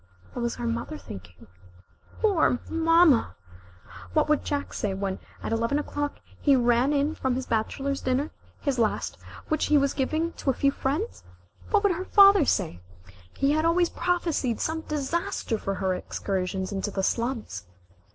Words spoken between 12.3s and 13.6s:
say? He